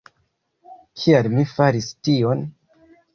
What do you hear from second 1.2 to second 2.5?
mi faris tion?